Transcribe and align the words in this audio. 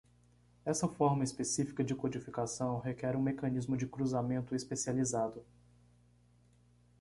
Essa 0.65 0.87
forma 0.87 1.23
específica 1.23 1.83
de 1.83 1.93
codificação 1.93 2.79
requer 2.79 3.15
um 3.15 3.21
mecanismo 3.21 3.77
de 3.77 3.85
cruzamento 3.85 4.55
especializado. 4.55 5.45